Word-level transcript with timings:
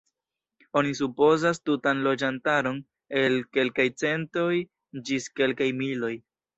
Oni 0.79 0.93
supozas 0.99 1.59
tutan 1.71 2.01
loĝantaron 2.09 2.81
el 3.23 3.39
kelkaj 3.59 3.89
centoj 4.05 4.51
ĝis 5.07 5.33
kelkaj 5.41 5.75
miloj. 5.89 6.17